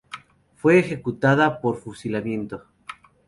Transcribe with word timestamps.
Fue 0.55 0.79
ejecutada 0.79 1.61
por 1.61 1.77
fusilamiento. 1.77 2.65